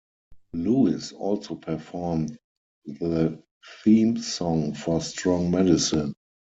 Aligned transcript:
Lewis 0.53 1.11
also 1.11 1.53
performed 1.53 2.35
the 2.87 3.39
theme 3.83 4.17
song 4.17 4.73
for 4.73 4.99
"Strong 4.99 5.51
Medicine". 5.51 6.15